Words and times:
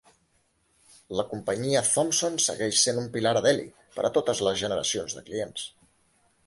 La 1.19 1.25
Companyia 1.33 1.83
Thomson 1.89 2.39
segueix 2.47 2.81
sent 2.87 3.03
un 3.03 3.13
pilar 3.19 3.35
a 3.41 3.45
Delhi 3.49 3.69
per 3.99 4.09
a 4.09 4.13
totes 4.19 4.43
les 4.49 4.61
generacions 4.67 5.19
de 5.21 5.27
clients. 5.31 5.71